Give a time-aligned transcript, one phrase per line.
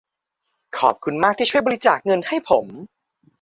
[0.77, 2.65] ขอบคุณมากที่ช่วยบริจาคเงินให้ผม